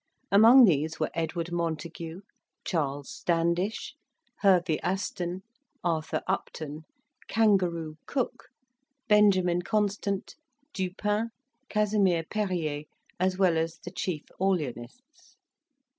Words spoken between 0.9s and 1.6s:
were Edward